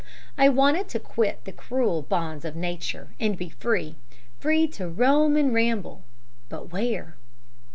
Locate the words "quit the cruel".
0.99-2.01